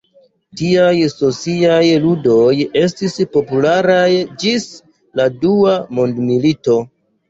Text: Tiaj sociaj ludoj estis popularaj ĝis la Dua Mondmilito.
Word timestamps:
Tiaj 0.61 0.93
sociaj 1.11 1.77
ludoj 2.07 2.55
estis 2.83 3.21
popularaj 3.37 4.03
ĝis 4.43 4.69
la 5.23 5.33
Dua 5.47 5.81
Mondmilito. 5.99 6.85